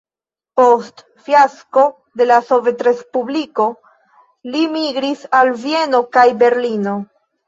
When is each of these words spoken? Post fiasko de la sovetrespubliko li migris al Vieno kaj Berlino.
Post 0.59 1.01
fiasko 1.25 1.83
de 2.21 2.25
la 2.31 2.37
sovetrespubliko 2.47 3.65
li 4.55 4.63
migris 4.77 5.21
al 5.41 5.53
Vieno 5.67 6.01
kaj 6.19 6.25
Berlino. 6.41 6.95